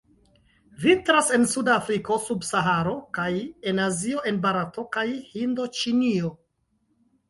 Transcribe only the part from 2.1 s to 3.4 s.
sub Saharo, kaj